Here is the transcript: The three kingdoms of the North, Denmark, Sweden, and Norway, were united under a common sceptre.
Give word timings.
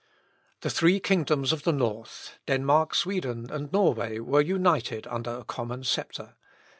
The 0.61 0.71
three 0.71 0.99
kingdoms 0.99 1.53
of 1.53 1.61
the 1.61 1.71
North, 1.71 2.39
Denmark, 2.47 2.95
Sweden, 2.95 3.51
and 3.51 3.71
Norway, 3.71 4.17
were 4.17 4.41
united 4.41 5.05
under 5.05 5.29
a 5.29 5.43
common 5.43 5.83
sceptre. 5.83 6.33